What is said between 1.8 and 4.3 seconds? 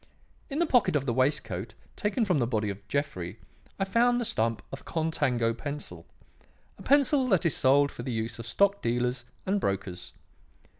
taken from the body of Jeffrey I found the